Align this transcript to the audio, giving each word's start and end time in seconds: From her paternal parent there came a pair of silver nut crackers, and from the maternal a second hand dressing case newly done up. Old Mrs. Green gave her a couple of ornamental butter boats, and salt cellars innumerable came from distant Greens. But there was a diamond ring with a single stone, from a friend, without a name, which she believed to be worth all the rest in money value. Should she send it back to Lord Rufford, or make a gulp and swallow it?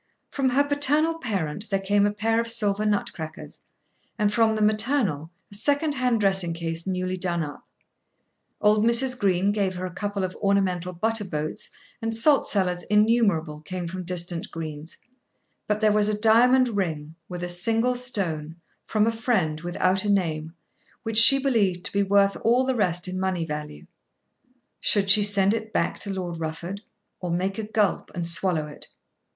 From 0.31 0.49
her 0.49 0.63
paternal 0.63 1.19
parent 1.19 1.69
there 1.69 1.79
came 1.79 2.07
a 2.07 2.11
pair 2.11 2.39
of 2.39 2.47
silver 2.47 2.87
nut 2.87 3.13
crackers, 3.13 3.59
and 4.17 4.33
from 4.33 4.55
the 4.55 4.61
maternal 4.63 5.29
a 5.51 5.53
second 5.53 5.93
hand 5.93 6.19
dressing 6.19 6.55
case 6.55 6.87
newly 6.87 7.17
done 7.17 7.43
up. 7.43 7.67
Old 8.59 8.83
Mrs. 8.83 9.15
Green 9.19 9.51
gave 9.51 9.75
her 9.75 9.85
a 9.85 9.93
couple 9.93 10.23
of 10.23 10.35
ornamental 10.37 10.91
butter 10.91 11.23
boats, 11.23 11.69
and 12.01 12.15
salt 12.15 12.47
cellars 12.49 12.81
innumerable 12.89 13.61
came 13.61 13.87
from 13.87 14.01
distant 14.03 14.49
Greens. 14.49 14.97
But 15.67 15.81
there 15.81 15.91
was 15.91 16.07
a 16.09 16.19
diamond 16.19 16.69
ring 16.69 17.13
with 17.29 17.43
a 17.43 17.47
single 17.47 17.93
stone, 17.95 18.55
from 18.87 19.05
a 19.05 19.11
friend, 19.11 19.61
without 19.61 20.03
a 20.03 20.09
name, 20.09 20.55
which 21.03 21.19
she 21.19 21.37
believed 21.37 21.85
to 21.85 21.93
be 21.93 22.01
worth 22.01 22.35
all 22.37 22.63
the 22.65 22.73
rest 22.73 23.07
in 23.07 23.19
money 23.19 23.45
value. 23.45 23.85
Should 24.79 25.11
she 25.11 25.21
send 25.21 25.53
it 25.53 25.71
back 25.71 25.99
to 25.99 26.09
Lord 26.11 26.39
Rufford, 26.39 26.81
or 27.19 27.29
make 27.29 27.59
a 27.59 27.63
gulp 27.71 28.09
and 28.15 28.25
swallow 28.27 28.65
it? 28.65 28.87